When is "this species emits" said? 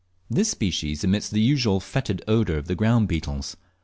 0.31-1.29